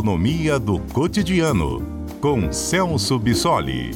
Economia 0.00 0.58
do 0.58 0.80
Cotidiano, 0.94 2.06
com 2.22 2.50
Celso 2.50 3.18
Bissoli. 3.18 3.90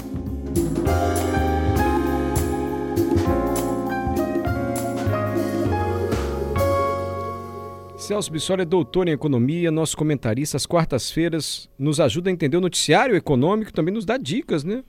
Celso 7.96 8.30
Bissoli 8.30 8.60
é 8.60 8.64
doutor 8.66 9.08
em 9.08 9.12
economia, 9.12 9.70
nosso 9.70 9.96
comentarista 9.96 10.58
às 10.58 10.66
quartas-feiras, 10.66 11.70
nos 11.78 11.98
ajuda 11.98 12.28
a 12.28 12.32
entender 12.34 12.58
o 12.58 12.60
noticiário 12.60 13.16
econômico, 13.16 13.72
também 13.72 13.94
nos 13.94 14.04
dá 14.04 14.18
dicas, 14.18 14.62
né? 14.62 14.84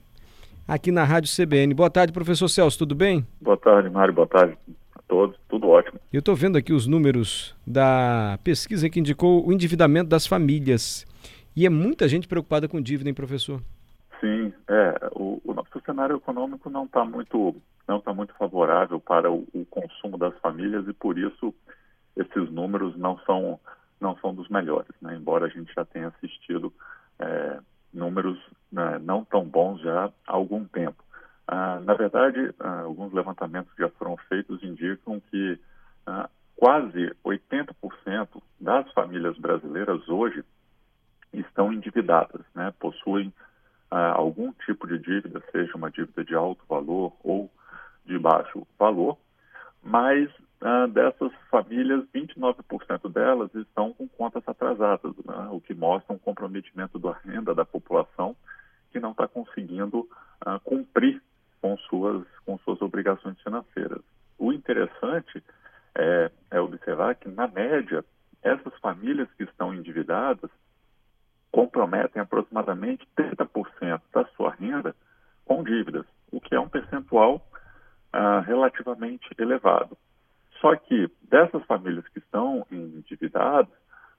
Aqui 0.68 0.92
na 0.92 1.02
Rádio 1.02 1.34
CBN. 1.34 1.72
Boa 1.72 1.88
tarde, 1.88 2.12
professor 2.12 2.48
Celso, 2.48 2.76
tudo 2.76 2.94
bem? 2.94 3.26
Boa 3.40 3.56
tarde, 3.56 3.88
Mário, 3.88 4.12
boa 4.12 4.28
tarde 4.28 4.58
todos, 5.08 5.36
tudo 5.48 5.68
ótimo. 5.68 5.98
Eu 6.12 6.20
estou 6.20 6.34
vendo 6.34 6.56
aqui 6.58 6.72
os 6.72 6.86
números 6.86 7.54
da 7.66 8.38
pesquisa 8.42 8.88
que 8.88 9.00
indicou 9.00 9.46
o 9.46 9.52
endividamento 9.52 10.08
das 10.08 10.26
famílias. 10.26 11.06
E 11.54 11.64
é 11.64 11.70
muita 11.70 12.06
gente 12.08 12.28
preocupada 12.28 12.68
com 12.68 12.80
dívida, 12.80 13.08
hein, 13.08 13.14
professor? 13.14 13.60
Sim, 14.20 14.52
é, 14.68 14.94
o, 15.12 15.40
o 15.44 15.54
nosso 15.54 15.80
cenário 15.84 16.16
econômico 16.16 16.68
não 16.70 16.84
está 16.84 17.04
muito, 17.04 17.56
não 17.86 18.00
tá 18.00 18.12
muito 18.12 18.34
favorável 18.34 19.00
para 19.00 19.30
o, 19.30 19.46
o 19.52 19.64
consumo 19.66 20.18
das 20.18 20.38
famílias 20.40 20.86
e 20.88 20.92
por 20.92 21.18
isso 21.18 21.54
esses 22.16 22.50
números 22.50 22.96
não 22.96 23.18
são 23.20 23.58
não 23.98 24.14
são 24.18 24.34
dos 24.34 24.48
melhores, 24.50 24.90
né? 25.00 25.16
embora 25.16 25.46
a 25.46 25.48
gente 25.48 25.72
já 25.74 25.82
tenha 25.84 26.08
assistido 26.08 26.70
é, 27.18 27.58
números 27.92 28.38
né, 28.70 29.00
não 29.02 29.24
tão 29.24 29.44
bons 29.44 29.80
já 29.80 30.06
há 30.26 30.32
algum 30.32 30.64
tempo. 30.66 30.85
Verdade, 32.16 32.54
ah, 32.60 32.80
alguns 32.80 33.12
levantamentos 33.12 33.70
que 33.74 33.82
já 33.82 33.90
foram 33.90 34.16
feitos 34.28 34.62
indicam 34.62 35.20
que 35.30 35.60
ah, 36.06 36.30
quase 36.56 37.14
80% 37.22 38.42
das 38.58 38.90
famílias 38.92 39.36
brasileiras 39.36 40.08
hoje 40.08 40.42
estão 41.30 41.70
endividadas, 41.70 42.40
né? 42.54 42.72
possuem 42.80 43.30
ah, 43.90 44.12
algum 44.12 44.50
tipo 44.64 44.86
de 44.86 44.98
dívida, 44.98 45.42
seja 45.52 45.76
uma 45.76 45.90
dívida 45.90 46.24
de 46.24 46.34
alto 46.34 46.64
valor 46.66 47.14
ou 47.22 47.50
de 48.06 48.18
baixo 48.18 48.66
valor, 48.78 49.18
mas 49.82 50.30
dessas 50.94 51.30
famílias, 51.50 52.02
29% 52.14 53.12
delas 53.12 53.54
estão 53.54 53.92
com 53.92 54.08
contas 54.08 54.42
atrasadas, 54.48 55.12
né? 55.26 55.48
o 55.50 55.60
que 55.60 55.74
mostra 55.74 56.14
um 56.14 56.18
comprometimento 56.18 56.98
da 56.98 57.12
renda 57.12 57.54
da 57.54 57.64
população 57.64 58.34
que 58.90 58.98
não 58.98 59.10
está 59.10 59.28
conseguindo 59.28 60.08
cumprir 60.64 61.20
com 61.66 61.76
suas, 61.78 62.24
com 62.44 62.56
suas 62.58 62.80
obrigações 62.80 63.40
financeiras. 63.42 64.00
O 64.38 64.52
interessante 64.52 65.42
é, 65.96 66.30
é 66.52 66.60
observar 66.60 67.16
que, 67.16 67.28
na 67.28 67.48
média, 67.48 68.04
essas 68.40 68.72
famílias 68.78 69.28
que 69.32 69.42
estão 69.42 69.74
endividadas 69.74 70.48
comprometem 71.50 72.22
aproximadamente 72.22 73.08
30% 73.18 74.00
da 74.14 74.24
sua 74.36 74.52
renda 74.52 74.94
com 75.44 75.64
dívidas, 75.64 76.06
o 76.30 76.40
que 76.40 76.54
é 76.54 76.60
um 76.60 76.68
percentual 76.68 77.44
ah, 78.12 78.40
relativamente 78.40 79.28
elevado. 79.36 79.98
Só 80.60 80.76
que 80.76 81.10
dessas 81.22 81.64
famílias 81.64 82.06
que 82.08 82.20
estão 82.20 82.64
endividadas, 82.70 83.74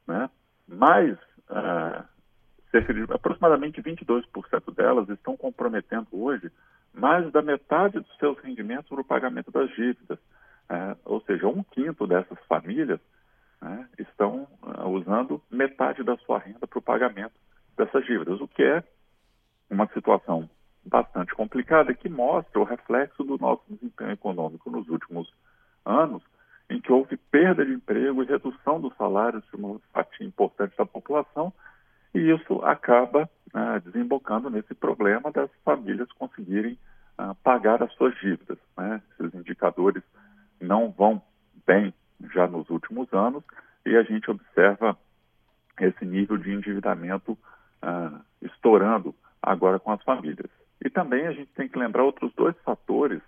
né, 0.05 0.29
mais 0.67 1.17
ah, 1.49 2.03
cerca 2.71 2.93
de 2.93 3.03
aproximadamente 3.03 3.81
22% 3.81 4.75
delas 4.75 5.07
estão 5.09 5.37
comprometendo 5.37 6.07
hoje 6.11 6.51
mais 6.97 7.31
da 7.31 7.41
metade 7.41 7.99
dos 7.99 8.17
seus 8.17 8.37
rendimentos 8.39 8.89
para 8.89 9.01
o 9.01 9.05
pagamento 9.05 9.51
das 9.51 9.69
dívidas. 9.71 10.19
É, 10.69 10.95
ou 11.05 11.21
seja, 11.21 11.47
um 11.47 11.63
quinto 11.63 12.05
dessas 12.05 12.37
famílias 12.45 12.99
né, 13.61 13.87
estão 13.97 14.47
uh, 14.61 14.87
usando 14.89 15.41
metade 15.49 16.03
da 16.03 16.17
sua 16.17 16.39
renda 16.39 16.67
para 16.67 16.79
o 16.79 16.81
pagamento 16.81 17.33
dessas 17.77 18.05
dívidas, 18.05 18.41
o 18.41 18.47
que 18.47 18.63
é 18.63 18.83
uma 19.69 19.87
situação 19.93 20.49
bastante 20.83 21.33
complicada 21.33 21.93
que 21.93 22.09
mostra 22.09 22.59
o 22.59 22.63
reflexo 22.63 23.23
do 23.23 23.37
nosso 23.37 23.63
desempenho 23.69 24.11
econômico 24.11 24.69
nos 24.69 24.87
últimos 24.89 25.31
anos, 25.85 26.23
em 26.69 26.81
que 26.81 26.91
houve 26.91 27.15
perda 27.15 27.65
de 27.65 27.73
emprego 27.73 28.23
e 28.23 28.27
redução 28.27 28.79
dos 28.79 28.95
salários 28.95 29.43
de 29.49 29.55
uma 29.55 29.79
fatia 29.93 30.25
importante 30.25 30.75
da 30.77 30.85
população, 30.85 31.53
e 32.13 32.19
isso 32.31 32.61
acaba 32.63 33.29
né, 33.53 33.81
desembocando 33.83 34.49
nesse 34.49 34.73
problema 34.73 35.31
das 35.31 35.49
famílias 35.63 36.11
conseguirem 36.13 36.77
uh, 37.19 37.35
pagar 37.43 37.81
as 37.83 37.91
suas 37.93 38.15
dívidas. 38.15 38.57
Né? 38.77 39.01
Esses 39.19 39.33
indicadores 39.33 40.03
não 40.59 40.91
vão 40.91 41.21
bem 41.65 41.93
já 42.33 42.47
nos 42.47 42.69
últimos 42.69 43.11
anos 43.13 43.43
e 43.85 43.95
a 43.95 44.03
gente 44.03 44.29
observa 44.29 44.97
esse 45.79 46.05
nível 46.05 46.37
de 46.37 46.51
endividamento 46.51 47.33
uh, 47.33 48.19
estourando 48.41 49.13
agora 49.41 49.79
com 49.79 49.91
as 49.91 50.01
famílias. 50.03 50.49
E 50.83 50.89
também 50.89 51.27
a 51.27 51.31
gente 51.31 51.51
tem 51.53 51.67
que 51.67 51.77
lembrar 51.77 52.03
outros 52.03 52.33
dois 52.35 52.55
fatores 52.63 53.21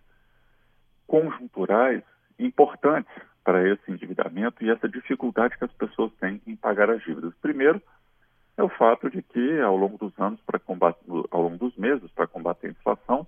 conjunturais 1.07 2.03
importantes 2.37 3.11
para 3.43 3.67
esse 3.67 3.91
endividamento 3.91 4.63
e 4.63 4.69
essa 4.69 4.87
dificuldade 4.87 5.57
que 5.57 5.65
as 5.65 5.73
pessoas 5.73 6.11
têm 6.19 6.41
em 6.45 6.55
pagar 6.55 6.89
as 6.89 7.01
dívidas. 7.03 7.33
Primeiro, 7.41 7.81
é 8.59 8.63
o 8.63 8.67
fato 8.67 9.09
de 9.09 9.21
que 9.21 9.61
ao 9.61 9.77
longo 9.77 9.97
dos 9.97 10.11
anos, 10.19 10.41
para 10.41 10.59
combater, 10.59 10.99
ao 11.31 11.43
longo 11.43 11.57
dos 11.57 11.77
meses, 11.77 12.11
para 12.11 12.27
combater 12.27 12.67
a 12.67 12.71
inflação, 12.71 13.25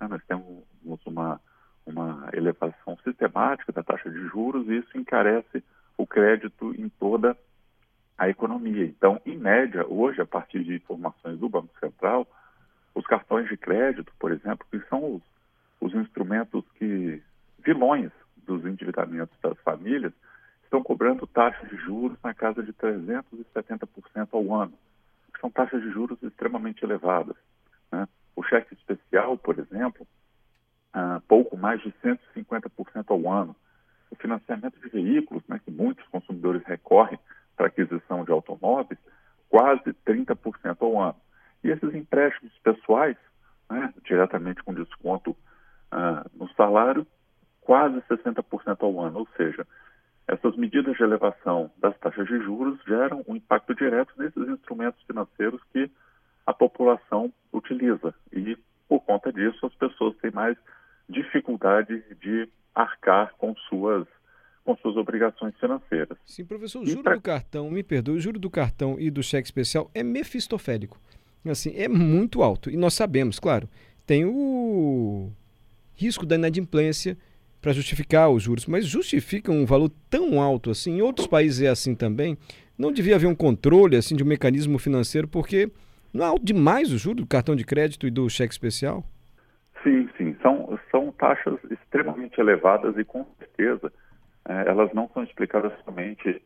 né, 0.00 0.06
nós 0.06 0.22
temos 0.24 0.64
uma, 1.04 1.40
uma 1.84 2.28
elevação 2.32 2.96
sistemática 3.02 3.72
da 3.72 3.82
taxa 3.82 4.08
de 4.08 4.20
juros 4.28 4.68
e 4.68 4.76
isso 4.76 4.96
encarece 4.96 5.64
o 5.96 6.06
crédito 6.06 6.72
em 6.80 6.88
toda 6.90 7.36
a 8.16 8.28
economia. 8.28 8.84
Então, 8.84 9.20
em 9.26 9.36
média, 9.36 9.84
hoje, 9.84 10.20
a 10.20 10.26
partir 10.26 10.62
de 10.62 10.76
informações 10.76 11.40
do 11.40 11.48
Banco 11.48 11.76
Central, 11.80 12.24
os 12.94 13.04
cartões 13.04 13.48
de 13.48 13.56
crédito, 13.56 14.12
por 14.16 14.30
exemplo, 14.30 14.64
que 14.70 14.78
são 14.88 15.16
os, 15.16 15.22
os 15.80 15.92
instrumentos 15.92 16.64
que 16.76 17.20
vilões 17.64 18.12
dos 18.46 18.64
endividamentos 18.64 19.36
das 19.42 19.58
famílias, 19.58 20.12
estão 20.68 20.82
cobrando 20.82 21.26
taxas 21.26 21.68
de 21.70 21.76
juros 21.76 22.18
na 22.22 22.34
casa 22.34 22.62
de 22.62 22.74
370% 22.74 24.28
ao 24.32 24.54
ano, 24.54 24.74
são 25.40 25.50
taxas 25.50 25.80
de 25.80 25.90
juros 25.90 26.22
extremamente 26.22 26.84
elevadas. 26.84 27.36
Né? 27.90 28.06
O 28.36 28.42
cheque 28.42 28.74
especial, 28.74 29.38
por 29.38 29.58
exemplo, 29.58 30.06
uh, 30.94 31.20
pouco 31.26 31.56
mais 31.56 31.80
de 31.80 31.90
150% 32.04 33.04
ao 33.08 33.32
ano. 33.32 33.56
O 34.10 34.16
financiamento 34.16 34.78
de 34.80 34.88
veículos, 34.88 35.42
né, 35.48 35.60
que 35.64 35.70
muitos 35.70 36.06
consumidores 36.08 36.62
recorrem 36.64 37.18
para 37.56 37.68
aquisição 37.68 38.24
de 38.24 38.30
automóveis, 38.30 38.98
quase 39.48 39.94
30% 40.06 40.76
ao 40.80 41.00
ano. 41.00 41.16
E 41.64 41.70
esses 41.70 41.94
empréstimos 41.94 42.52
pessoais, 42.62 43.16
né, 43.70 43.92
diretamente 44.04 44.62
com 44.62 44.74
desconto 44.74 45.30
uh, 45.30 46.28
no 46.34 46.48
salário, 46.50 47.06
quase 47.60 48.00
60% 48.02 48.76
ao 48.80 49.00
ano. 49.00 49.20
Ou 49.20 49.28
seja, 49.36 49.66
essas 50.28 50.54
medidas 50.56 50.94
de 50.94 51.02
elevação 51.02 51.70
das 51.78 51.98
taxas 51.98 52.26
de 52.26 52.38
juros 52.40 52.78
geram 52.86 53.24
um 53.26 53.34
impacto 53.34 53.74
direto 53.74 54.12
nesses 54.18 54.46
instrumentos 54.46 55.02
financeiros 55.04 55.60
que 55.72 55.90
a 56.46 56.52
população 56.52 57.32
utiliza. 57.50 58.14
E, 58.30 58.56
por 58.86 59.00
conta 59.00 59.32
disso, 59.32 59.64
as 59.64 59.74
pessoas 59.74 60.14
têm 60.18 60.30
mais 60.30 60.56
dificuldade 61.08 62.02
de 62.20 62.48
arcar 62.74 63.34
com 63.38 63.56
suas 63.68 64.06
com 64.64 64.76
suas 64.76 64.98
obrigações 64.98 65.56
financeiras. 65.58 66.18
Sim, 66.26 66.44
professor, 66.44 66.82
o 66.82 66.86
juro 66.86 67.02
pra... 67.02 67.14
do 67.14 67.22
cartão, 67.22 67.70
me 67.70 67.82
perdoe, 67.82 68.16
o 68.16 68.20
juro 68.20 68.38
do 68.38 68.50
cartão 68.50 69.00
e 69.00 69.10
do 69.10 69.22
cheque 69.22 69.46
especial 69.46 69.90
é 69.94 70.02
mefistofélico. 70.02 71.00
Assim, 71.46 71.74
é 71.74 71.88
muito 71.88 72.42
alto. 72.42 72.68
E 72.70 72.76
nós 72.76 72.92
sabemos, 72.92 73.40
claro, 73.40 73.66
tem 74.04 74.26
o 74.26 75.32
risco 75.94 76.26
da 76.26 76.34
inadimplência 76.34 77.16
para 77.60 77.72
justificar 77.72 78.30
os 78.30 78.42
juros, 78.42 78.66
mas 78.66 78.86
justifica 78.86 79.50
um 79.50 79.66
valor 79.66 79.90
tão 80.08 80.40
alto 80.40 80.70
assim. 80.70 80.98
Em 80.98 81.02
outros 81.02 81.26
países 81.26 81.62
é 81.62 81.68
assim 81.68 81.94
também. 81.94 82.36
Não 82.78 82.92
devia 82.92 83.16
haver 83.16 83.26
um 83.26 83.34
controle 83.34 83.96
assim 83.96 84.14
de 84.14 84.22
um 84.22 84.26
mecanismo 84.26 84.78
financeiro, 84.78 85.26
porque 85.26 85.70
não 86.12 86.24
é 86.24 86.28
alto 86.28 86.44
demais 86.44 86.92
o 86.92 86.98
juro 86.98 87.16
do 87.16 87.26
cartão 87.26 87.56
de 87.56 87.64
crédito 87.64 88.06
e 88.06 88.10
do 88.10 88.28
cheque 88.30 88.52
especial? 88.52 89.04
Sim, 89.82 90.08
sim. 90.16 90.36
São, 90.42 90.78
são 90.90 91.12
taxas 91.12 91.58
extremamente 91.70 92.40
elevadas 92.40 92.96
e, 92.96 93.04
com 93.04 93.26
certeza, 93.38 93.92
é, 94.48 94.68
elas 94.68 94.92
não 94.92 95.08
são 95.12 95.22
explicadas 95.22 95.72
somente 95.84 96.40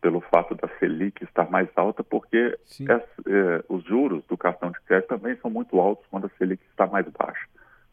pelo 0.00 0.20
fato 0.20 0.54
da 0.54 0.68
Selic 0.78 1.24
estar 1.24 1.50
mais 1.50 1.68
alta, 1.74 2.04
porque 2.04 2.36
é, 2.36 3.64
os 3.68 3.84
juros 3.84 4.24
do 4.26 4.36
cartão 4.36 4.70
de 4.70 4.80
crédito 4.82 5.08
também 5.08 5.36
são 5.36 5.50
muito 5.50 5.80
altos 5.80 6.06
quando 6.10 6.26
a 6.26 6.30
Selic 6.38 6.62
está 6.70 6.86
mais 6.86 7.06
baixa. 7.08 7.46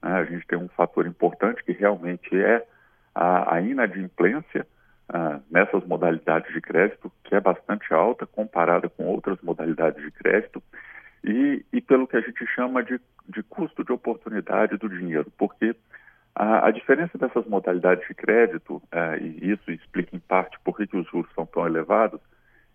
Né? 0.03 0.11
A 0.11 0.25
gente 0.25 0.45
tem 0.45 0.59
um 0.59 0.67
fator 0.69 1.07
importante 1.07 1.63
que 1.63 1.71
realmente 1.71 2.35
é 2.35 2.65
a, 3.15 3.55
a 3.55 3.61
inadimplência 3.61 4.67
ah, 5.09 5.39
nessas 5.49 5.85
modalidades 5.85 6.53
de 6.53 6.61
crédito, 6.61 7.11
que 7.23 7.35
é 7.35 7.39
bastante 7.39 7.93
alta 7.93 8.25
comparada 8.25 8.89
com 8.89 9.05
outras 9.05 9.39
modalidades 9.41 10.01
de 10.03 10.11
crédito, 10.11 10.61
e, 11.23 11.65
e 11.71 11.81
pelo 11.81 12.07
que 12.07 12.17
a 12.17 12.21
gente 12.21 12.45
chama 12.47 12.83
de, 12.83 12.99
de 13.29 13.41
custo 13.43 13.83
de 13.83 13.91
oportunidade 13.91 14.77
do 14.77 14.89
dinheiro, 14.89 15.31
porque 15.37 15.75
a, 16.35 16.67
a 16.67 16.71
diferença 16.71 17.17
dessas 17.17 17.45
modalidades 17.45 18.07
de 18.07 18.13
crédito, 18.13 18.81
ah, 18.91 19.17
e 19.17 19.51
isso 19.51 19.71
explica 19.71 20.15
em 20.15 20.19
parte 20.19 20.57
por 20.63 20.75
que 20.75 20.97
os 20.97 21.07
juros 21.07 21.31
são 21.33 21.45
tão 21.45 21.65
elevados, 21.65 22.19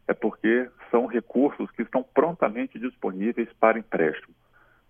é 0.07 0.15
porque 0.15 0.69
são 0.91 1.07
recursos 1.07 1.71
que 1.73 1.83
estão 1.83 2.03
prontamente 2.03 2.79
disponíveis 2.79 3.49
para 3.61 3.79
empréstimo. 3.79 4.35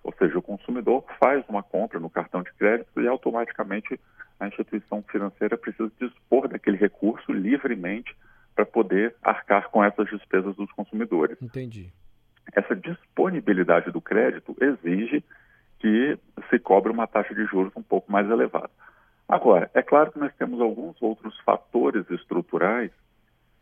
Ou 0.09 0.15
seja, 0.15 0.39
o 0.39 0.43
consumidor 0.43 1.05
faz 1.21 1.47
uma 1.51 1.63
compra 1.63 2.01
no 2.01 2.09
cartão 2.09 2.43
de 2.43 2.51
crédito 2.55 2.99
e 2.99 3.07
automaticamente 3.07 4.01
a 4.41 4.49
instituição 4.49 5.03
financeira 5.03 5.55
precisa 5.55 5.93
dispor 6.01 6.49
daquele 6.49 6.79
recurso 6.79 7.31
livremente 7.31 8.17
para 8.55 8.65
poder 8.65 9.15
arcar 9.23 9.69
com 9.69 9.85
essas 9.85 10.09
despesas 10.09 10.57
dos 10.57 10.73
consumidores. 10.73 11.37
Entendi. 11.43 11.93
Essa 12.55 12.75
disponibilidade 12.75 13.91
do 13.91 14.01
crédito 14.01 14.57
exige 14.59 15.23
que 15.79 16.19
se 16.49 16.59
cobre 16.59 16.91
uma 16.91 17.07
taxa 17.07 17.35
de 17.35 17.45
juros 17.45 17.77
um 17.77 17.83
pouco 17.83 18.11
mais 18.11 18.31
elevada. 18.31 18.71
Agora, 19.29 19.71
é 19.75 19.83
claro 19.83 20.11
que 20.11 20.19
nós 20.19 20.35
temos 20.37 20.59
alguns 20.59 20.97
outros 21.03 21.39
fatores 21.41 22.11
estruturais 22.11 22.91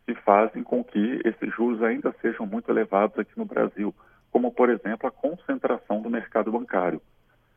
que 0.06 0.14
fazem 0.14 0.62
com 0.62 0.84
que 0.84 1.20
esses 1.25 1.52
juros 1.56 1.82
ainda 1.82 2.14
sejam 2.22 2.46
muito 2.46 2.70
elevados 2.70 3.19
aqui 3.19 3.37
no 3.37 3.44
Brasil, 3.44 3.92
como, 4.36 4.52
por 4.52 4.68
exemplo, 4.68 5.08
a 5.08 5.10
concentração 5.10 6.02
do 6.02 6.10
mercado 6.10 6.52
bancário. 6.52 7.00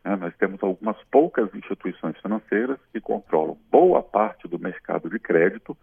É, 0.01 0.15
nós 0.15 0.33
temos 0.37 0.63
algumas 0.63 0.95
poucas 1.11 1.53
instituições 1.53 2.17
financeiras 2.21 2.79
que 2.93 3.01
controlam 3.01 3.57
boa 3.69 4.01
parte 4.01 4.47
do 4.47 4.57
mercado 4.57 5.09
de 5.09 5.19
crédito, 5.19 5.77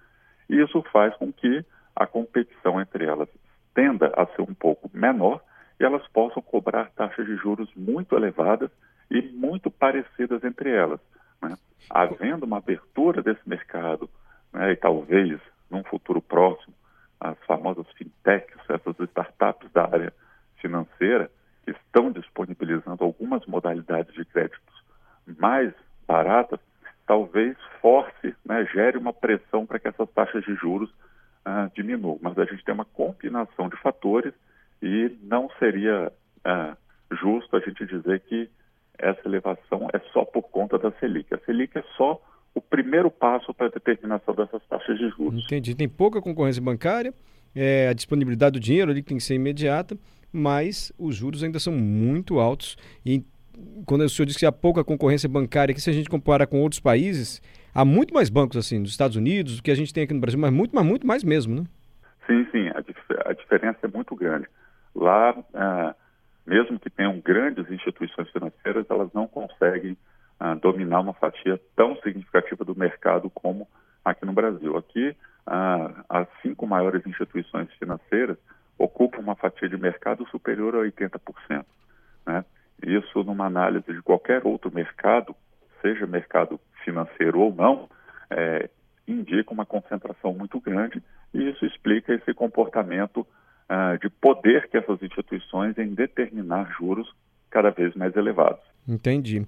e 0.48 0.56
isso 0.56 0.82
faz 0.90 1.14
com 1.16 1.30
que 1.30 1.62
a 1.94 2.06
competição 2.06 2.80
entre 2.80 3.04
elas 3.04 3.28
tenda 3.74 4.10
a 4.16 4.24
ser 4.28 4.40
um 4.40 4.54
pouco 4.54 4.90
menor 4.94 5.42
e 5.78 5.84
elas 5.84 6.02
possam 6.14 6.40
cobrar 6.40 6.90
taxas 6.92 7.26
de 7.26 7.36
juros 7.36 7.68
muito 7.76 8.16
elevadas 8.16 8.70
e 9.10 9.20
muito 9.20 9.70
parecidas 9.70 10.42
entre 10.44 10.70
elas. 10.70 11.00
Né? 11.42 11.58
Havendo 11.90 12.46
uma 12.46 12.56
abertura 12.56 13.22
desse 13.22 13.46
mercado, 13.46 14.08
né, 14.50 14.72
e 14.72 14.76
talvez 14.76 15.38
num 15.70 15.84
futuro 15.84 16.22
próximo, 16.22 16.74
as 17.20 17.36
famosas 17.44 17.86
fintechs, 17.98 18.56
essas 18.70 18.98
startups 18.98 19.70
da 19.72 19.84
área 19.84 20.14
financeira, 21.06 21.30
estão 21.66 22.10
disponibilizando 22.10 23.02
algumas 23.02 23.44
modalidades 23.46 24.12
de 24.14 24.24
créditos 24.24 24.74
mais 25.38 25.72
baratas, 26.06 26.60
talvez 27.06 27.56
force, 27.80 28.34
né, 28.44 28.64
gere 28.72 28.98
uma 28.98 29.12
pressão 29.12 29.66
para 29.66 29.78
que 29.78 29.88
essas 29.88 30.08
taxas 30.10 30.44
de 30.44 30.54
juros 30.54 30.90
ah, 31.44 31.68
diminuam. 31.74 32.18
Mas 32.20 32.38
a 32.38 32.44
gente 32.44 32.64
tem 32.64 32.74
uma 32.74 32.84
combinação 32.84 33.68
de 33.68 33.76
fatores 33.76 34.32
e 34.82 35.16
não 35.22 35.48
seria 35.58 36.12
ah, 36.44 36.76
justo 37.10 37.56
a 37.56 37.60
gente 37.60 37.84
dizer 37.86 38.20
que 38.20 38.48
essa 38.98 39.20
elevação 39.24 39.88
é 39.92 39.98
só 40.12 40.24
por 40.24 40.42
conta 40.42 40.78
da 40.78 40.90
Selic. 40.92 41.34
A 41.34 41.38
Selic 41.38 41.76
é 41.76 41.84
só 41.96 42.20
o 42.54 42.60
primeiro 42.60 43.10
passo 43.10 43.52
para 43.52 43.66
a 43.66 43.70
determinação 43.70 44.34
dessas 44.34 44.62
taxas 44.68 44.96
de 44.96 45.08
juros. 45.10 45.44
Entendi. 45.44 45.74
Tem 45.74 45.88
pouca 45.88 46.22
concorrência 46.22 46.62
bancária, 46.62 47.12
é, 47.54 47.88
a 47.88 47.92
disponibilidade 47.92 48.52
do 48.52 48.60
dinheiro 48.60 48.90
ali 48.90 49.02
tem 49.02 49.16
que 49.16 49.22
ser 49.22 49.34
imediata, 49.34 49.96
mas 50.36 50.92
os 50.98 51.16
juros 51.16 51.42
ainda 51.42 51.58
são 51.58 51.72
muito 51.72 52.38
altos. 52.38 52.76
E 53.04 53.24
quando 53.86 54.02
o 54.02 54.08
senhor 54.08 54.26
disse 54.26 54.38
que 54.38 54.46
há 54.46 54.52
pouca 54.52 54.84
concorrência 54.84 55.28
bancária, 55.28 55.74
que 55.74 55.80
se 55.80 55.90
a 55.90 55.92
gente 55.92 56.08
compara 56.08 56.46
com 56.46 56.60
outros 56.60 56.80
países, 56.80 57.40
há 57.74 57.84
muito 57.84 58.12
mais 58.12 58.28
bancos 58.28 58.56
assim, 58.56 58.78
nos 58.78 58.90
Estados 58.90 59.16
Unidos, 59.16 59.56
do 59.56 59.62
que 59.62 59.70
a 59.70 59.74
gente 59.74 59.92
tem 59.92 60.04
aqui 60.04 60.14
no 60.14 60.20
Brasil, 60.20 60.38
mas 60.38 60.52
muito, 60.52 60.74
mas 60.74 60.84
muito 60.84 61.06
mais 61.06 61.24
mesmo, 61.24 61.54
né? 61.54 61.64
Sim, 62.26 62.46
sim, 62.50 62.68
a, 62.74 62.80
dif 62.80 62.98
a 63.24 63.32
diferença 63.32 63.78
é 63.82 63.88
muito 63.88 64.14
grande. 64.14 64.46
Lá, 64.94 65.34
ah, 65.54 65.94
mesmo 66.46 66.78
que 66.78 66.90
tenham 66.90 67.20
grandes 67.20 67.70
instituições 67.70 68.28
financeiras, 68.30 68.86
elas 68.90 69.10
não 69.14 69.26
conseguem 69.26 69.96
ah, 70.38 70.54
dominar 70.54 71.00
uma 71.00 71.14
fatia 71.14 71.60
tão 71.74 71.96
significativa 72.02 72.64
do 72.64 72.76
mercado 72.76 73.30
como 73.30 73.68
aqui 74.04 74.26
no 74.26 74.32
Brasil. 74.32 74.76
Aqui, 74.76 75.16
ah, 75.46 76.04
as 76.08 76.28
cinco 76.42 76.66
maiores 76.66 77.06
instituições 77.06 77.68
financeiras 77.78 78.36
uma 79.26 79.36
fatia 79.36 79.68
de 79.68 79.76
mercado 79.76 80.26
superior 80.28 80.74
a 80.74 80.78
80%. 80.78 81.64
Né? 82.26 82.44
Isso, 82.84 83.24
numa 83.24 83.46
análise 83.46 83.92
de 83.92 84.02
qualquer 84.02 84.46
outro 84.46 84.72
mercado, 84.72 85.34
seja 85.82 86.06
mercado 86.06 86.60
financeiro 86.84 87.40
ou 87.40 87.54
não, 87.54 87.88
é, 88.30 88.68
indica 89.06 89.52
uma 89.52 89.66
concentração 89.66 90.32
muito 90.32 90.60
grande 90.60 91.02
e 91.32 91.50
isso 91.50 91.64
explica 91.66 92.14
esse 92.14 92.32
comportamento 92.34 93.20
uh, 93.20 93.98
de 94.00 94.08
poder 94.08 94.68
que 94.68 94.76
essas 94.76 95.02
instituições 95.02 95.76
em 95.78 95.94
determinar 95.94 96.74
juros 96.78 97.08
cada 97.50 97.70
vez 97.70 97.94
mais 97.94 98.14
elevados. 98.16 98.62
Entendi. 98.86 99.46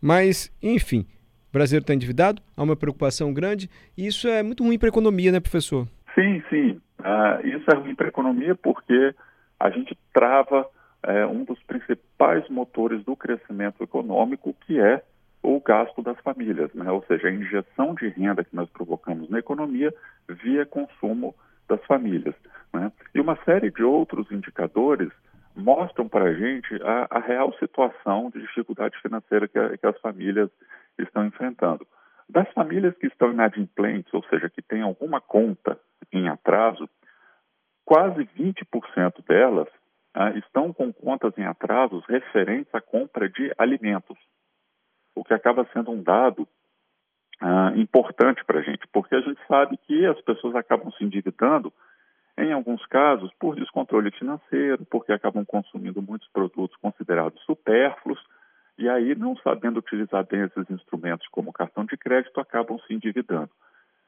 Mas, 0.00 0.52
enfim, 0.62 1.06
o 1.48 1.52
brasileiro 1.52 1.84
está 1.84 1.94
endividado, 1.94 2.42
há 2.56 2.62
uma 2.62 2.76
preocupação 2.76 3.32
grande, 3.32 3.70
e 3.96 4.06
isso 4.06 4.26
é 4.28 4.42
muito 4.42 4.64
ruim 4.64 4.78
para 4.78 4.88
a 4.88 4.90
economia, 4.90 5.30
né, 5.30 5.40
professor? 5.40 5.86
Sim, 6.14 6.42
sim. 6.48 6.80
Uh, 7.00 7.46
isso 7.46 7.70
é 7.70 7.74
ruim 7.74 7.94
para 7.94 8.06
a 8.06 8.08
economia 8.08 8.54
porque 8.54 9.14
a 9.58 9.70
gente 9.70 9.96
trava 10.12 10.62
uh, 10.62 11.26
um 11.30 11.44
dos 11.44 11.60
principais 11.62 12.48
motores 12.48 13.04
do 13.04 13.16
crescimento 13.16 13.82
econômico, 13.82 14.54
que 14.66 14.78
é 14.78 15.02
o 15.42 15.60
gasto 15.60 16.02
das 16.02 16.18
famílias, 16.20 16.72
né? 16.72 16.90
ou 16.90 17.04
seja, 17.06 17.28
a 17.28 17.32
injeção 17.32 17.94
de 17.94 18.08
renda 18.08 18.44
que 18.44 18.54
nós 18.54 18.70
provocamos 18.70 19.28
na 19.28 19.40
economia 19.40 19.92
via 20.28 20.64
consumo 20.64 21.34
das 21.68 21.84
famílias. 21.84 22.34
Né? 22.72 22.92
E 23.14 23.20
uma 23.20 23.36
série 23.44 23.70
de 23.70 23.82
outros 23.82 24.30
indicadores 24.30 25.10
mostram 25.54 26.08
para 26.08 26.26
a 26.26 26.34
gente 26.34 26.80
a, 27.10 27.18
real 27.18 27.52
situação 27.58 28.30
de 28.30 28.40
dificuldade 28.40 28.96
financeira 29.02 29.48
que, 29.48 29.58
a, 29.58 29.76
que 29.76 29.86
as 29.86 29.98
famílias 30.00 30.48
estão 30.98 31.26
enfrentando. 31.26 31.86
Das 32.32 32.50
famílias 32.54 32.96
que 32.96 33.06
estão 33.08 33.30
inadimplentes, 33.30 34.12
ou 34.14 34.24
seja, 34.24 34.48
que 34.48 34.62
têm 34.62 34.80
alguma 34.80 35.20
conta 35.20 35.78
em 36.10 36.30
atraso, 36.30 36.88
quase 37.84 38.24
20% 38.24 39.22
delas 39.28 39.68
ah, 40.14 40.30
estão 40.30 40.72
com 40.72 40.90
contas 40.90 41.36
em 41.36 41.44
atrasos 41.44 42.02
referentes 42.06 42.74
à 42.74 42.80
compra 42.80 43.28
de 43.28 43.52
alimentos, 43.58 44.16
o 45.14 45.22
que 45.22 45.34
acaba 45.34 45.68
sendo 45.74 45.90
um 45.90 46.02
dado 46.02 46.48
ah, 47.38 47.74
importante 47.76 48.42
para 48.46 48.60
a 48.60 48.62
gente, 48.62 48.88
porque 48.90 49.14
a 49.14 49.20
gente 49.20 49.40
sabe 49.46 49.76
que 49.76 50.06
as 50.06 50.18
pessoas 50.22 50.54
acabam 50.54 50.90
se 50.92 51.04
endividando 51.04 51.70
em 52.38 52.50
alguns 52.50 52.84
casos, 52.86 53.30
por 53.38 53.56
descontrole 53.56 54.10
financeiro, 54.12 54.86
porque 54.86 55.12
acabam 55.12 55.44
consumindo 55.44 56.00
muitos 56.00 56.28
produtos 56.28 56.74
considerados 56.78 57.42
supérfluos, 57.42 58.18
e 58.78 58.88
aí, 58.88 59.14
não 59.14 59.36
sabendo 59.36 59.78
utilizar 59.78 60.26
bem 60.26 60.42
esses 60.42 60.70
instrumentos 60.70 61.26
como 61.28 61.52
cartão 61.52 61.84
de 61.84 61.96
crédito, 61.96 62.40
acabam 62.40 62.78
se 62.86 62.94
endividando. 62.94 63.50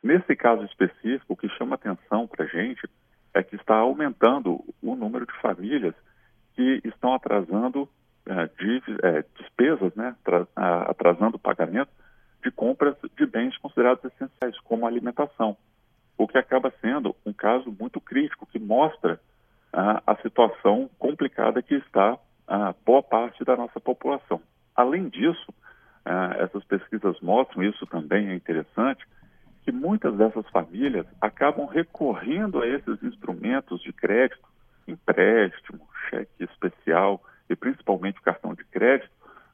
Nesse 0.03 0.35
caso 0.37 0.65
específico, 0.65 1.33
o 1.33 1.37
que 1.37 1.49
chama 1.51 1.77
atenção 1.77 2.27
para 2.27 2.45
a 2.45 2.49
gente 2.49 2.89
é 3.33 3.43
que 3.43 3.56
está 3.56 3.77
aumentando 3.77 4.65
o 4.83 4.94
número 4.94 5.27
de 5.27 5.33
famílias 5.41 5.94
que 6.55 6.81
estão 6.85 7.15
atrasando 7.15 7.89
é, 8.27 8.47
de, 8.47 8.83
é, 9.03 9.25
despesas, 9.39 9.94
né, 9.94 10.15
atrasando 10.87 11.37
o 11.37 11.41
pagamento 11.41 11.91
de 12.43 12.51
compras 12.51 12.97
de 13.17 13.27
bens 13.27 13.56
considerados 13.59 14.05
essenciais, 14.05 14.59
como 14.61 14.87
alimentação 14.87 15.56
o 16.17 16.27
que 16.27 16.39
acaba 16.39 16.73
sendo 16.81 17.15
um 17.25 17.33
caso 17.33 17.75
muito 17.79 18.01
crítico, 18.01 18.47
que 18.47 18.59
mostra 18.59 19.21
ah, 19.73 20.03
a 20.06 20.17
situação 20.17 20.89
complicada 20.99 21.63
que 21.63 21.75
está 21.75 22.19
ah, 22.47 22.75
boa 22.85 23.03
parte 23.03 23.44
da 23.44 23.56
nossa 23.56 23.81
população. 23.81 24.41
Além 24.75 25.09
disso, 25.09 25.55
ah, 26.05 26.37
essas 26.39 26.65
pesquisas 26.65 27.19
mostram, 27.21 27.63
isso 27.63 27.87
também 27.87 28.29
é 28.29 28.35
interessante, 28.35 29.05
que 29.63 29.73
muitas 29.73 30.15
dessas 30.17 30.47
famílias 30.51 31.07
acabam 31.21 31.67
recorrendo 31.67 32.61
a 32.61 32.67
esses 32.69 33.03
instrumentos 33.03 33.81
de 33.81 33.93
crédito, 33.93 34.47
empréstimo, 34.87 35.89
cheque 36.11 36.45
especial 36.45 37.23
e 37.49 37.57
principalmente 37.57 38.19
o 38.19 38.23
cartão 38.23 38.55
de 38.55 38.65
crédito, 38.65 39.11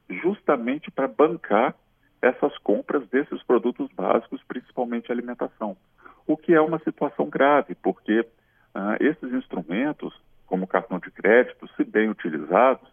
justamente 0.09 0.91
para 0.91 1.07
bancar 1.07 1.73
essas 2.21 2.55
compras 2.59 3.07
desses 3.07 3.41
produtos 3.43 3.89
básicos, 3.93 4.43
principalmente 4.43 5.11
alimentação. 5.11 5.77
O 6.27 6.35
que 6.35 6.53
é 6.53 6.61
uma 6.61 6.79
situação 6.79 7.29
grave, 7.29 7.73
porque 7.75 8.25
ah, 8.75 8.97
esses 8.99 9.31
instrumentos, 9.33 10.13
como 10.45 10.67
cartão 10.67 10.99
de 10.99 11.09
crédito, 11.09 11.67
se 11.75 11.83
bem 11.85 12.09
utilizados, 12.09 12.87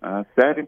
ah, 0.00 0.24
servem 0.34 0.64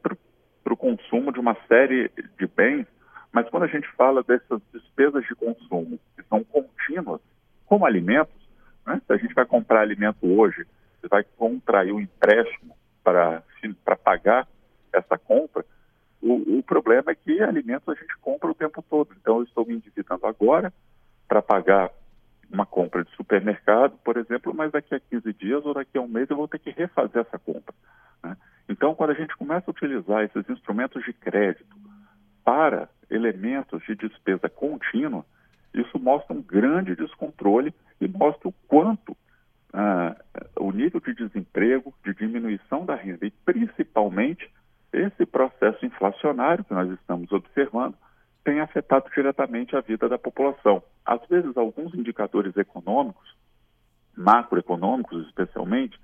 para 0.62 0.72
o 0.72 0.76
consumo 0.76 1.32
de 1.32 1.40
uma 1.40 1.56
série 1.68 2.10
de 2.38 2.46
bens, 2.46 2.86
mas 3.32 3.48
quando 3.48 3.64
a 3.64 3.68
gente 3.68 3.88
fala 3.96 4.22
dessas 4.22 4.60
despesas 4.72 5.24
de 5.24 5.34
consumo 5.34 5.98
que 6.16 6.22
são 6.24 6.44
contínuas, 6.44 7.20
como 7.66 7.86
alimentos, 7.86 8.34
né? 8.86 9.00
se 9.06 9.12
a 9.12 9.16
gente 9.16 9.34
vai 9.34 9.46
comprar 9.46 9.80
alimento 9.80 10.26
hoje, 10.26 10.66
você 11.00 11.08
vai 11.08 11.24
contrair 11.36 11.92
um 11.92 12.00
empréstimo 12.00 12.76
para 13.02 13.42
pagar 14.04 14.46
essa 14.92 15.16
compra, 15.18 15.64
o, 16.20 16.58
o, 16.58 16.62
problema 16.62 17.10
é 17.10 17.14
que 17.14 17.42
alimentos 17.42 17.88
a 17.88 17.94
gente 17.94 18.16
compra 18.18 18.48
o 18.48 18.54
tempo 18.54 18.80
todo. 18.82 19.08
Então, 19.20 19.38
eu 19.38 19.42
estou 19.42 19.66
me 19.66 19.74
endividando 19.74 20.24
agora 20.24 20.72
para 21.26 21.42
pagar 21.42 21.90
uma 22.52 22.64
compra 22.64 23.02
de 23.02 23.10
supermercado, 23.16 23.98
por 24.04 24.16
exemplo, 24.16 24.54
mas 24.54 24.70
daqui 24.70 24.94
a 24.94 25.00
15 25.00 25.32
dias 25.32 25.66
ou 25.66 25.74
daqui 25.74 25.98
a 25.98 26.00
um 26.00 26.06
mês 26.06 26.30
eu 26.30 26.36
vou 26.36 26.46
ter 26.46 26.58
que 26.58 26.70
refazer 26.70 27.22
essa 27.22 27.38
compra. 27.38 27.74
Então, 28.82 28.96
quando 28.96 29.10
a 29.10 29.14
gente 29.14 29.36
começa 29.36 29.70
a 29.70 29.70
utilizar 29.70 30.24
esses 30.24 30.50
instrumentos 30.50 31.04
de 31.04 31.12
crédito 31.12 31.76
para 32.44 32.88
elementos 33.08 33.80
de 33.84 33.94
despesa 33.94 34.48
contínua, 34.48 35.24
isso 35.72 36.00
mostra 36.00 36.34
um 36.34 36.42
grande 36.42 36.96
descontrole 36.96 37.72
e 38.00 38.08
mostra 38.08 38.48
o 38.48 38.54
quanto 38.66 39.16
ah, 39.72 40.16
o 40.56 40.72
nível 40.72 40.98
de 40.98 41.14
desemprego, 41.14 41.94
de 42.04 42.12
diminuição 42.12 42.84
da 42.84 42.96
renda 42.96 43.24
e 43.24 43.30
principalmente 43.30 44.50
esse 44.92 45.26
processo 45.26 45.86
inflacionário 45.86 46.64
que 46.64 46.74
nós 46.74 46.90
estamos 46.90 47.30
observando 47.30 47.94
tem 48.42 48.58
afetado 48.58 49.08
diretamente 49.14 49.76
a 49.76 49.80
vida 49.80 50.08
da 50.08 50.18
população. 50.18 50.82
Às 51.06 51.24
vezes, 51.28 51.56
alguns 51.56 51.94
indicadores 51.94 52.56
econômicos, 52.56 53.32
macroeconômicos 54.16 55.24
especialmente, 55.28 55.96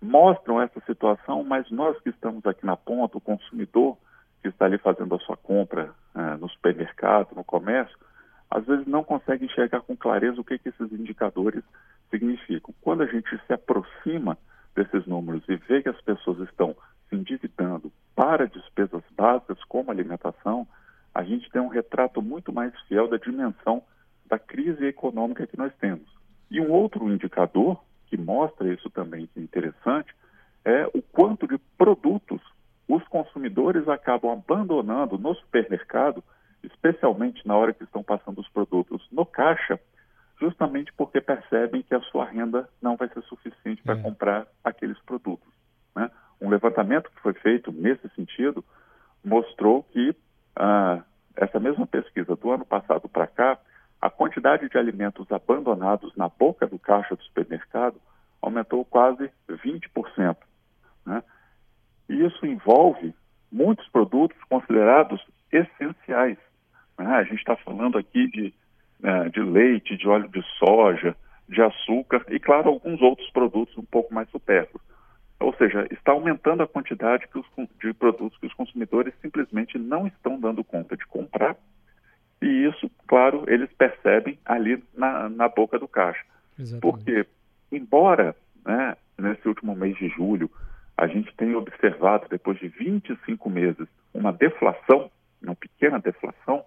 mostram 0.00 0.60
essa 0.60 0.80
situação, 0.86 1.42
mas 1.42 1.70
nós 1.70 1.98
que 2.00 2.10
estamos 2.10 2.44
aqui 2.46 2.64
na 2.64 2.76
ponta, 2.76 3.18
o 3.18 3.20
consumidor 3.20 3.96
que 4.40 4.48
está 4.48 4.66
ali 4.66 4.78
fazendo 4.78 5.14
a 5.14 5.18
sua 5.20 5.36
compra 5.36 5.92
eh, 6.14 6.36
no 6.36 6.48
supermercado, 6.48 7.34
no 7.34 7.42
comércio, 7.42 7.96
às 8.50 8.64
vezes 8.64 8.86
não 8.86 9.04
consegue 9.04 9.44
enxergar 9.44 9.80
com 9.80 9.96
clareza 9.96 10.40
o 10.40 10.44
que, 10.44 10.58
que 10.58 10.68
esses 10.68 10.92
indicadores 10.92 11.62
significam. 12.10 12.74
Quando 12.80 13.02
a 13.02 13.06
gente 13.06 13.28
se 13.46 13.52
aproxima 13.52 14.38
desses 14.74 15.06
números 15.06 15.42
e 15.48 15.56
vê 15.56 15.82
que 15.82 15.88
as 15.88 16.00
pessoas 16.00 16.38
estão 16.48 16.74
se 17.08 17.16
endividando 17.16 17.92
para 18.14 18.46
despesas 18.46 19.02
básicas 19.16 19.62
como 19.64 19.90
alimentação, 19.90 20.66
a 21.14 21.22
gente 21.24 21.50
tem 21.50 21.60
um 21.60 21.68
retrato 21.68 22.22
muito 22.22 22.52
mais 22.52 22.72
fiel 22.82 23.08
da 23.08 23.16
dimensão 23.16 23.82
da 24.26 24.38
crise 24.38 24.86
econômica 24.86 25.46
que 25.46 25.58
nós 25.58 25.72
temos. 25.80 26.06
E 26.50 26.60
um 26.60 26.70
outro 26.70 27.10
indicador 27.10 27.82
que 28.08 28.16
mostra 28.16 28.72
isso 28.72 28.88
também, 28.90 29.26
que 29.26 29.40
é 29.40 29.42
interessante, 29.42 30.14
é 30.64 30.86
o 30.94 31.02
quanto 31.02 31.46
de 31.46 31.58
produtos 31.76 32.40
os 32.88 33.06
consumidores 33.08 33.86
acabam 33.88 34.32
abandonando 34.32 35.18
no 35.18 35.34
supermercado, 35.34 36.24
especialmente 36.62 37.46
na 37.46 37.56
hora 37.56 37.74
que 37.74 37.84
estão 37.84 38.02
passando 38.02 38.40
os 38.40 38.48
produtos 38.48 39.06
no 39.12 39.26
caixa, 39.26 39.78
justamente 40.40 40.92
porque 40.94 41.20
percebem 41.20 41.82
que 41.82 41.94
a 41.94 42.00
sua 42.00 42.24
renda 42.24 42.68
não 42.80 42.96
vai 42.96 43.08
ser 43.08 43.22
suficiente 43.24 43.82
para 43.82 43.98
é. 43.98 44.02
comprar 44.02 44.46
aqueles 44.64 44.98
produtos. 45.00 45.48
Né? 45.94 46.10
Um 46.40 46.48
levantamento 46.48 47.10
que 47.10 47.20
foi 47.20 47.34
feito 47.34 47.70
nesse 47.72 48.08
sentido 48.10 48.64
mostrou 49.22 49.82
que 49.82 50.14
ah, 50.56 51.02
essa 51.36 51.60
mesma 51.60 51.86
pesquisa 51.86 52.34
do 52.34 52.50
ano 52.50 52.64
passado 52.64 53.08
para 53.08 53.26
cá, 53.26 53.58
a 54.00 54.08
quantidade 54.08 54.68
de 54.68 54.78
alimentos 54.78 55.30
abandonados 55.32 56.14
na 56.16 56.28
boca 56.28 56.66
do 56.66 56.78
caixa 56.78 57.16
do 57.16 57.22
supermercado 57.22 58.00
aumentou 58.40 58.84
quase 58.84 59.30
20%. 59.48 60.36
Né? 61.04 61.22
E 62.08 62.24
isso 62.24 62.46
envolve 62.46 63.14
muitos 63.50 63.88
produtos 63.88 64.38
considerados 64.48 65.20
essenciais. 65.50 66.38
Né? 66.98 67.06
A 67.06 67.24
gente 67.24 67.38
está 67.38 67.56
falando 67.56 67.98
aqui 67.98 68.28
de, 68.28 68.54
né, 69.00 69.28
de 69.30 69.40
leite, 69.40 69.96
de 69.96 70.08
óleo 70.08 70.28
de 70.28 70.42
soja, 70.58 71.16
de 71.48 71.62
açúcar 71.62 72.24
e, 72.28 72.38
claro, 72.38 72.68
alguns 72.68 73.00
outros 73.00 73.28
produtos 73.30 73.76
um 73.78 73.84
pouco 73.84 74.12
mais 74.14 74.28
supérfluos. 74.30 74.86
Ou 75.40 75.54
seja, 75.54 75.86
está 75.90 76.12
aumentando 76.12 76.62
a 76.62 76.68
quantidade 76.68 77.26
os, 77.34 77.46
de 77.80 77.94
produtos 77.94 78.38
que 78.38 78.46
os 78.46 78.54
consumidores 78.54 79.14
simplesmente 79.22 79.78
não 79.78 80.06
estão 80.06 80.38
dando 80.38 80.64
conta 80.64 80.96
de 80.96 81.06
comprar. 81.06 81.56
E 82.40 82.46
isso, 82.46 82.90
claro, 83.06 83.44
eles 83.48 83.70
percebem 83.72 84.38
ali 84.44 84.82
na, 84.96 85.28
na 85.28 85.48
boca 85.48 85.78
do 85.78 85.88
caixa. 85.88 86.24
Exatamente. 86.58 86.80
Porque, 86.80 87.26
embora 87.72 88.34
né, 88.64 88.96
nesse 89.18 89.46
último 89.48 89.74
mês 89.74 89.96
de 89.96 90.08
julho 90.08 90.50
a 90.96 91.06
gente 91.06 91.32
tem 91.36 91.54
observado, 91.54 92.26
depois 92.28 92.58
de 92.58 92.66
25 92.66 93.48
meses, 93.48 93.86
uma 94.12 94.32
deflação, 94.32 95.08
uma 95.40 95.54
pequena 95.54 96.00
deflação, 96.00 96.64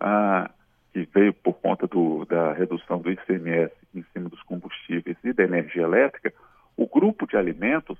ah, 0.00 0.50
que 0.94 1.06
veio 1.14 1.34
por 1.34 1.52
conta 1.54 1.86
do, 1.86 2.24
da 2.24 2.54
redução 2.54 2.98
do 2.98 3.10
ICMS 3.10 3.70
em 3.94 4.02
cima 4.14 4.30
dos 4.30 4.42
combustíveis 4.44 5.18
e 5.22 5.30
da 5.34 5.44
energia 5.44 5.82
elétrica, 5.82 6.32
o 6.74 6.86
grupo 6.86 7.26
de 7.26 7.36
alimentos 7.36 7.98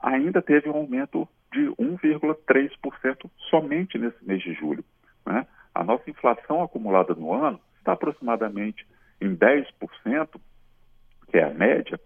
ainda 0.00 0.40
teve 0.40 0.68
um 0.68 0.76
aumento 0.76 1.28
de 1.52 1.62
1,3% 1.70 3.28
somente 3.50 3.98
nesse 3.98 4.24
mês 4.24 4.40
de 4.42 4.54
julho. 4.54 4.84
A 5.76 5.84
nossa 5.84 6.08
inflação 6.08 6.62
acumulada 6.62 7.14
no 7.14 7.32
ano 7.34 7.60
está 7.78 7.92
aproximadamente 7.92 8.86
em 9.20 9.36
10%, 9.36 10.40
que 11.30 11.36
é 11.36 11.44
a 11.44 11.52
média, 11.52 12.00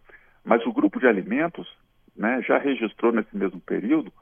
mas 0.44 0.66
o 0.66 0.72
grupo 0.72 0.98
de 0.98 1.06
alimentos 1.06 1.68
né, 2.16 2.42
já 2.42 2.58
registrou 2.58 3.12
nesse 3.12 3.36
mesmo 3.36 3.60
período 3.60 4.12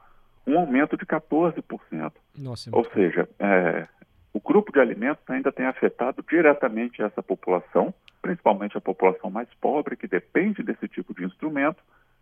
um 0.45 0.57
aumento 0.59 0.95
de 0.95 1.05
14%. 1.05 2.13
Nossa, 2.37 2.69
é 2.69 2.75
Ou 2.75 2.85
seja, 2.91 3.27
é, 3.39 3.87
o 4.31 4.39
grupo 4.39 4.71
de 4.71 4.79
alimentos 4.79 5.23
ainda 5.27 5.51
tem 5.51 5.65
afetado 5.65 6.23
diretamente 6.29 7.01
essa 7.01 7.23
população, 7.23 7.91
principalmente 8.21 8.77
a 8.77 8.81
população 8.81 9.31
mais 9.31 9.49
pobre, 9.59 9.97
que 9.97 10.07
depende 10.07 10.61
desse 10.61 10.87
tipo 10.87 11.13
de 11.13 11.25
instrumento 11.25 11.81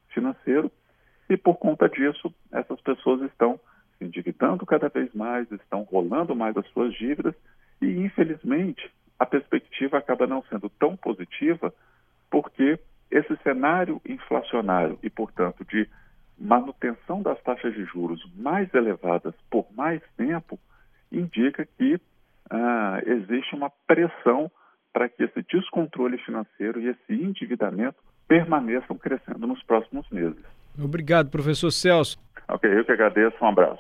financeiro, 0.10 0.72
e 1.29 1.36
por 1.36 1.57
conta 1.57 1.89
disso, 1.89 2.34
essas 2.51 2.79
pessoas 2.79 3.22
estão 3.24 3.60
se 3.98 4.06
endividando 4.06 4.66
cada 4.66 4.89
vez 4.89 5.13
mais, 5.13 5.51
estão 5.51 5.84
rolando 5.84 6.36
mais 6.36 6.56
as 6.58 6.68
suas 6.70 6.94
dívidas, 6.94 7.36
e 7.82 7.88
infelizmente 7.88 8.92
a 9.20 9.25
perspectiva 9.25 9.98
acaba 9.98 10.27
não 10.27 10.44
sendo 10.44 10.70
tão 10.70 10.96
positiva, 10.96 11.74
porque 12.30 12.80
esse 13.10 13.36
cenário 13.38 14.01
inflacionário 14.08 15.00
e, 15.01 15.10
portanto, 15.10 15.66
de 15.66 15.88
manutenção 16.38 17.22
das 17.22 17.42
taxas 17.42 17.74
de 17.74 17.84
juros 17.86 18.22
mais 18.36 18.72
elevadas 18.74 19.34
por 19.50 19.66
mais 19.75 20.01
tempo 20.16 20.60
indica 21.12 21.66
que 21.77 22.00
ah, 22.50 23.01
existe 23.06 23.56
uma 23.56 23.72
pressão 23.88 24.51
para 24.94 25.10
que 25.10 25.24
esse 25.24 25.42
descontrole 25.44 26.18
financeiro 26.20 26.80
e 26.82 26.88
esse 26.88 27.13
endividamento 27.13 27.98
permaneçam 28.27 28.98
crescendo 28.98 29.48
nos 29.48 29.62
próximos 29.63 30.08
meses. 30.10 30.44
Obrigado, 30.77 31.30
professor 31.30 31.72
Celso. 31.72 32.20
Ok, 32.48 32.70
eu 32.72 32.86
que 32.86 32.92
agradeço. 32.92 33.36
Um 33.42 33.48
abraço. 33.48 33.75